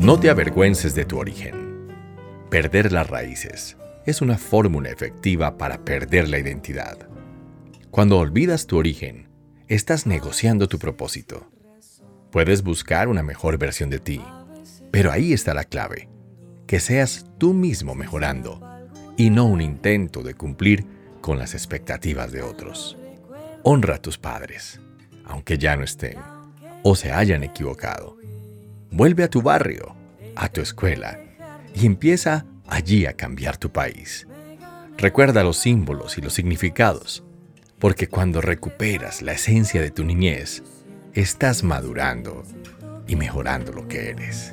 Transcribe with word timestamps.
No 0.00 0.18
te 0.18 0.30
avergüences 0.30 0.94
de 0.94 1.04
tu 1.04 1.18
origen. 1.18 1.92
Perder 2.48 2.90
las 2.90 3.10
raíces 3.10 3.76
es 4.06 4.22
una 4.22 4.38
fórmula 4.38 4.88
efectiva 4.88 5.58
para 5.58 5.84
perder 5.84 6.26
la 6.30 6.38
identidad. 6.38 6.96
Cuando 7.90 8.16
olvidas 8.16 8.66
tu 8.66 8.78
origen, 8.78 9.28
estás 9.68 10.06
negociando 10.06 10.68
tu 10.68 10.78
propósito. 10.78 11.50
Puedes 12.32 12.62
buscar 12.62 13.08
una 13.08 13.22
mejor 13.22 13.58
versión 13.58 13.90
de 13.90 13.98
ti, 13.98 14.22
pero 14.90 15.12
ahí 15.12 15.34
está 15.34 15.52
la 15.52 15.64
clave, 15.64 16.08
que 16.66 16.80
seas 16.80 17.26
tú 17.36 17.52
mismo 17.52 17.94
mejorando 17.94 18.58
y 19.18 19.28
no 19.28 19.44
un 19.44 19.60
intento 19.60 20.22
de 20.22 20.32
cumplir 20.32 20.86
con 21.20 21.38
las 21.38 21.52
expectativas 21.52 22.32
de 22.32 22.40
otros. 22.40 22.96
Honra 23.64 23.96
a 23.96 24.02
tus 24.02 24.16
padres, 24.16 24.80
aunque 25.26 25.58
ya 25.58 25.76
no 25.76 25.84
estén 25.84 26.16
o 26.82 26.96
se 26.96 27.12
hayan 27.12 27.42
equivocado. 27.42 28.16
Vuelve 28.92 29.22
a 29.22 29.30
tu 29.30 29.40
barrio, 29.40 29.94
a 30.34 30.48
tu 30.48 30.60
escuela, 30.60 31.20
y 31.74 31.86
empieza 31.86 32.44
allí 32.66 33.06
a 33.06 33.12
cambiar 33.12 33.56
tu 33.56 33.70
país. 33.70 34.26
Recuerda 34.98 35.44
los 35.44 35.58
símbolos 35.58 36.18
y 36.18 36.20
los 36.20 36.34
significados, 36.34 37.22
porque 37.78 38.08
cuando 38.08 38.40
recuperas 38.40 39.22
la 39.22 39.32
esencia 39.32 39.80
de 39.80 39.90
tu 39.90 40.04
niñez, 40.04 40.64
estás 41.14 41.62
madurando 41.62 42.42
y 43.06 43.14
mejorando 43.16 43.72
lo 43.72 43.86
que 43.86 44.10
eres. 44.10 44.52